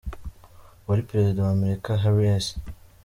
Uwari 0.83 1.03
perezida 1.09 1.39
wa 1.45 1.51
Amerika 1.57 1.89
Harry 2.01 2.27
S. 2.45 2.45